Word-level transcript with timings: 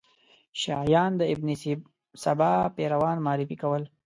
شیعیان 0.61 1.11
د 1.17 1.21
ابن 1.33 1.47
سبا 2.23 2.51
پیروان 2.77 3.17
معرفي 3.25 3.57
کول. 3.61 3.83